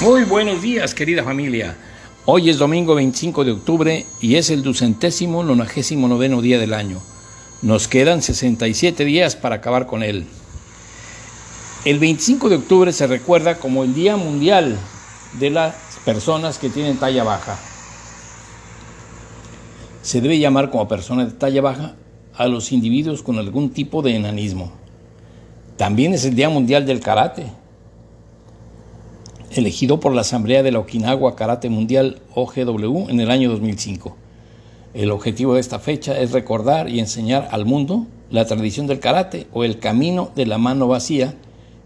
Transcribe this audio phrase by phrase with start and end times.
[0.00, 1.76] Muy buenos días, querida familia.
[2.24, 7.00] Hoy es domingo 25 de octubre y es el ducentésimo nonagésimo noveno día del año.
[7.62, 10.24] Nos quedan 67 días para acabar con él.
[11.84, 14.78] El 25 de octubre se recuerda como el Día Mundial
[15.40, 15.74] de las
[16.04, 17.58] Personas que tienen talla baja.
[20.02, 21.96] Se debe llamar como persona de talla baja
[22.36, 24.72] a los individuos con algún tipo de enanismo.
[25.76, 27.46] También es el Día Mundial del Karate,
[29.50, 34.16] elegido por la Asamblea de la Okinawa Karate Mundial OGW en el año 2005.
[34.94, 39.46] El objetivo de esta fecha es recordar y enseñar al mundo la tradición del karate
[39.52, 41.34] o el camino de la mano vacía,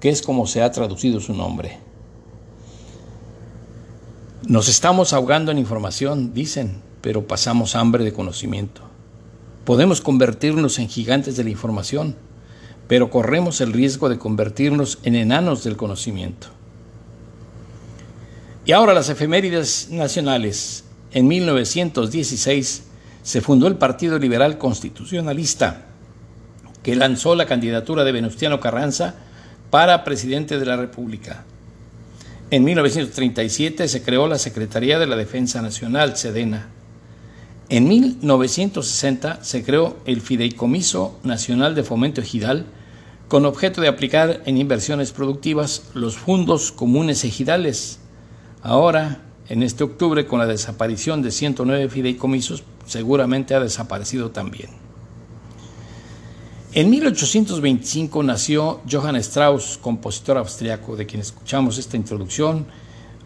[0.00, 1.78] que es como se ha traducido su nombre.
[4.46, 8.82] Nos estamos ahogando en información, dicen, pero pasamos hambre de conocimiento.
[9.64, 12.16] Podemos convertirnos en gigantes de la información,
[12.86, 16.53] pero corremos el riesgo de convertirnos en enanos del conocimiento.
[18.66, 20.84] Y ahora las efemérides nacionales.
[21.12, 22.84] En 1916
[23.22, 25.82] se fundó el Partido Liberal Constitucionalista,
[26.82, 29.16] que lanzó la candidatura de Venustiano Carranza
[29.70, 31.44] para presidente de la República.
[32.50, 36.68] En 1937 se creó la Secretaría de la Defensa Nacional, SEDENA.
[37.68, 42.66] En 1960 se creó el Fideicomiso Nacional de Fomento Ejidal
[43.28, 47.98] con objeto de aplicar en inversiones productivas los fondos comunes ejidales
[48.64, 49.20] Ahora,
[49.50, 54.70] en este octubre, con la desaparición de 109 fideicomisos, seguramente ha desaparecido también.
[56.72, 62.64] En 1825 nació Johann Strauss, compositor austriaco, de quien escuchamos esta introducción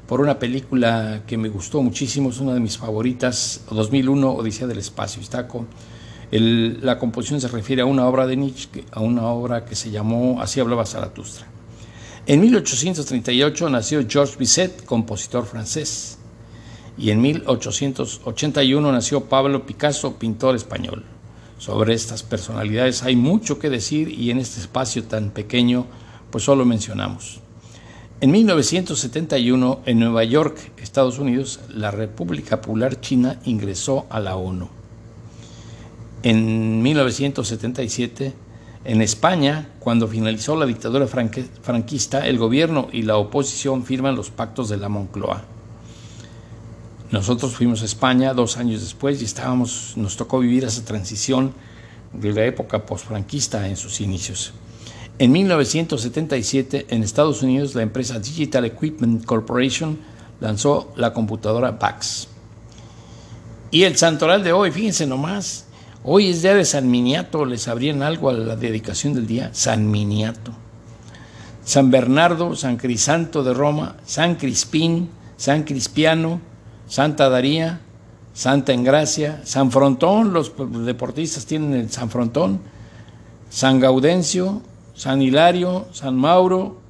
[0.09, 4.79] por una película que me gustó muchísimo, es una de mis favoritas, 2001, Odisea del
[4.79, 5.23] Espacio.
[5.23, 5.47] Está
[6.33, 10.43] la composición se refiere a una obra de Nietzsche, a una obra que se llamó
[10.43, 11.47] Así hablaba Zaratustra.
[12.29, 16.19] En 1838 nació Georges Bizet, compositor francés,
[16.99, 21.05] y en 1881 nació Pablo Picasso, pintor español.
[21.57, 25.87] Sobre estas personalidades hay mucho que decir y en este espacio tan pequeño
[26.31, 27.41] pues solo mencionamos.
[28.21, 34.69] En 1971, en Nueva York, Estados Unidos, la República Popular China ingresó a la ONU.
[36.23, 38.35] En 1977,
[38.89, 44.71] en España, cuando finalizó la dictadura franquista, el gobierno y la oposición firman los pactos
[44.71, 45.45] de la Moncloa.
[47.11, 51.53] Nosotros fuimos a España dos años después y estábamos, nos tocó vivir esa transición
[52.15, 54.55] de la época postfranquista en sus inicios.
[55.19, 59.99] En 1977, en Estados Unidos, la empresa Digital Equipment Corporation
[60.41, 62.29] lanzó la computadora VAX.
[63.71, 65.68] Y el santoral de hoy, fíjense nomás,
[66.11, 69.51] Hoy es día de San Miniato, ¿les sabrían algo a la dedicación del día?
[69.53, 70.53] San Miniato.
[71.67, 76.41] San Bernardo, San Crisanto de Roma, San Crispín, San Crispiano,
[76.87, 77.81] Santa Daría,
[78.33, 80.55] Santa Engracia, San Frontón, los
[80.87, 82.61] deportistas tienen el San Frontón,
[83.51, 84.63] San Gaudencio,
[84.95, 86.81] San Hilario, San Mauro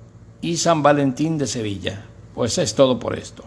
[0.42, 2.04] y San Valentín de Sevilla.
[2.36, 3.42] Pues es todo por esto.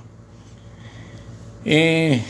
[1.64, 2.22] Eh,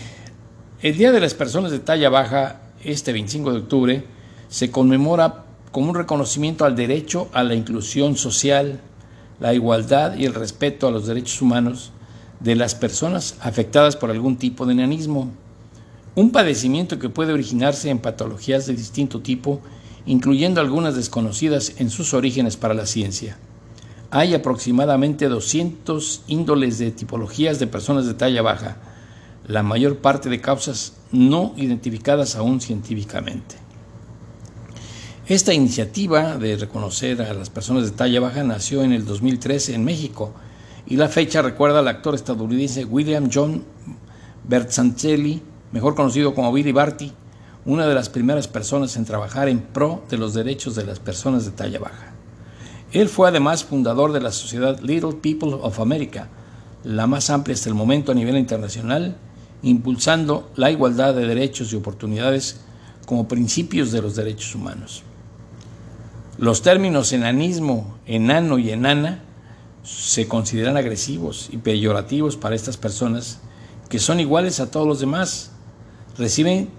[0.84, 4.06] el Día de las Personas de Talla Baja este 25 de octubre,
[4.50, 8.82] se conmemora como un reconocimiento al derecho a la inclusión social,
[9.40, 11.92] la igualdad y el respeto a los derechos humanos
[12.40, 15.32] de las personas afectadas por algún tipo de enanismo,
[16.16, 19.62] un padecimiento que puede originarse en patologías de distinto tipo,
[20.06, 23.38] incluyendo algunas desconocidas en sus orígenes para la ciencia.
[24.10, 28.78] Hay aproximadamente 200 índoles de tipologías de personas de talla baja,
[29.52, 33.56] la mayor parte de causas no identificadas aún científicamente.
[35.28, 39.84] Esta iniciativa de reconocer a las personas de talla baja nació en el 2013 en
[39.84, 40.34] México
[40.88, 43.66] y la fecha recuerda al actor estadounidense William John
[44.48, 45.42] Bertzancelli,
[45.74, 47.12] mejor conocido como Billy Barty,
[47.66, 51.44] una de las primeras personas en trabajar en pro de los derechos de las personas
[51.44, 52.14] de talla baja.
[52.94, 56.30] Él fue además fundador de la sociedad Little People of America,
[56.86, 59.18] la más amplia hasta el momento a nivel internacional
[59.64, 62.62] impulsando la igualdad de derechos y oportunidades
[63.06, 65.04] como principios de los derechos humanos.
[66.38, 69.24] Los términos enanismo, enano y enana
[69.84, 73.40] se consideran agresivos y peyorativos para estas personas
[73.90, 75.52] que son iguales a todos los demás,
[76.18, 76.70] reciben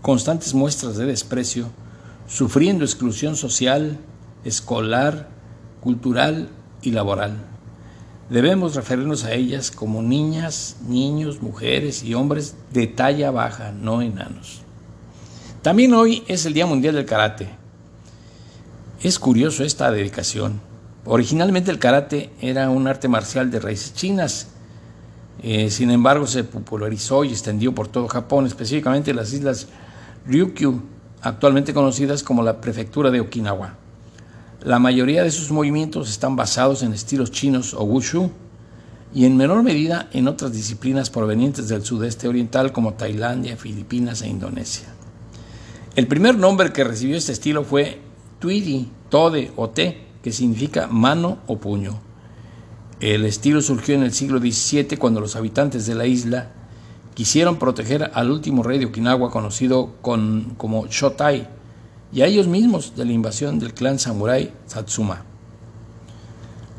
[0.00, 1.68] constantes muestras de desprecio,
[2.26, 3.98] sufriendo exclusión social,
[4.44, 5.28] escolar,
[5.80, 6.48] cultural
[6.80, 7.51] y laboral.
[8.32, 14.62] Debemos referirnos a ellas como niñas, niños, mujeres y hombres de talla baja, no enanos.
[15.60, 17.50] También hoy es el Día Mundial del Karate.
[19.02, 20.62] Es curioso esta dedicación.
[21.04, 24.48] Originalmente el karate era un arte marcial de raíces chinas
[25.42, 29.66] Eh, sin embargo, se popularizó y extendió por todo Japón, específicamente las islas
[30.24, 30.80] Ryukyu,
[31.20, 33.81] actualmente conocidas como la prefectura de Okinawa.
[34.64, 38.30] La mayoría de sus movimientos están basados en estilos chinos o wushu
[39.12, 44.28] y en menor medida en otras disciplinas provenientes del sudeste oriental como Tailandia, Filipinas e
[44.28, 44.86] Indonesia.
[45.96, 47.98] El primer nombre que recibió este estilo fue
[48.38, 51.98] Tuidi, Tode o Te, que significa mano o puño.
[53.00, 56.52] El estilo surgió en el siglo XVII cuando los habitantes de la isla
[57.14, 61.48] quisieron proteger al último rey de Okinawa conocido como Shotai
[62.12, 65.24] y a ellos mismos de la invasión del clan samurái Satsuma.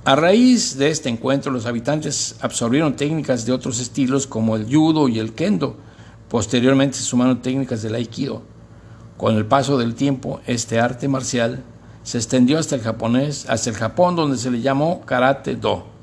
[0.06, 5.08] A raíz de este encuentro, los habitantes absorbieron técnicas de otros estilos como el judo
[5.08, 5.78] y el kendo.
[6.30, 8.42] Posteriormente se sumaron técnicas del aikido.
[9.18, 11.64] Con el paso del tiempo, este arte marcial
[12.04, 15.94] se extendió hasta el japonés, hasta el Japón, donde se le llamó karate do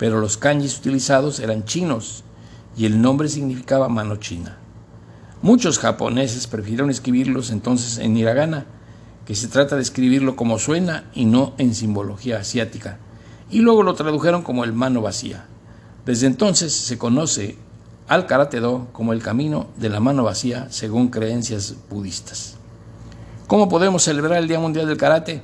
[0.00, 2.24] pero los kanjis utilizados eran chinos
[2.74, 4.56] y el nombre significaba mano china.
[5.42, 8.66] Muchos japoneses prefirieron escribirlos entonces en hiragana,
[9.24, 12.98] que se trata de escribirlo como suena y no en simbología asiática,
[13.50, 15.46] y luego lo tradujeron como el mano vacía.
[16.04, 17.56] Desde entonces se conoce
[18.06, 22.56] al karate do como el camino de la mano vacía según creencias budistas.
[23.46, 25.42] ¿Cómo podemos celebrar el Día Mundial del Karate?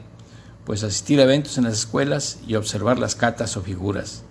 [0.64, 4.24] Pues asistir a eventos en las escuelas y observar las catas o figuras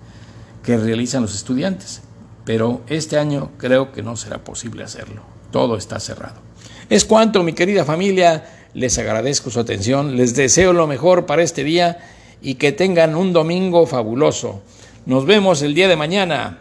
[0.63, 2.01] que realizan los estudiantes.
[2.45, 5.34] Pero este año creo que no será posible hacerlo.
[5.51, 6.41] Todo está cerrado.
[6.89, 8.45] Es cuanto, mi querida familia.
[8.73, 10.17] Les agradezco su atención.
[10.17, 11.97] Les deseo lo mejor para este día
[12.41, 14.61] y que tengan un domingo fabuloso.
[15.05, 16.59] Nos vemos el día de mañana.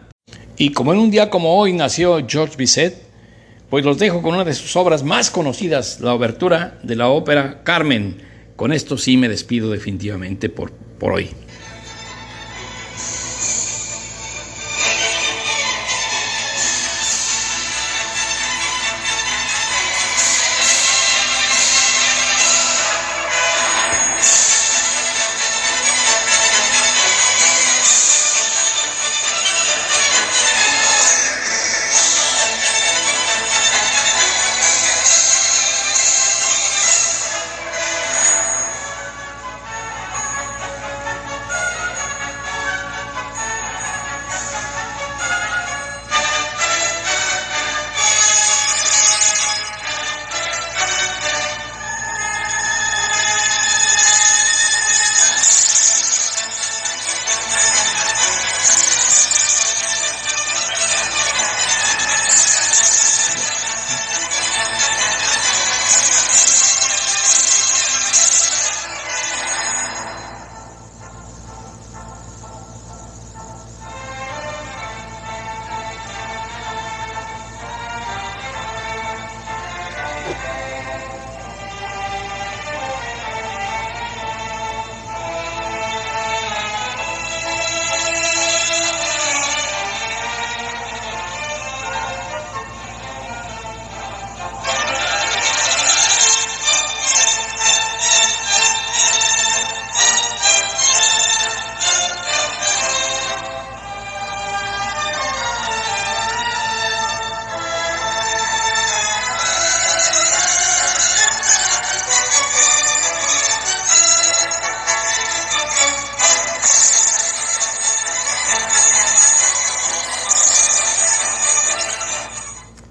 [0.57, 3.03] Y como en un día como hoy nació George Bizet,
[3.69, 7.63] pues los dejo con una de sus obras más conocidas, la obertura de la ópera
[7.63, 8.21] Carmen.
[8.55, 11.29] Con esto sí me despido definitivamente por, por hoy.